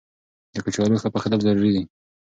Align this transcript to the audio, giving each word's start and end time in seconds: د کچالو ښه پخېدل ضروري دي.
د 0.53 0.55
کچالو 0.65 1.01
ښه 1.01 1.09
پخېدل 1.15 1.39
ضروري 1.45 1.71
دي. 1.75 1.83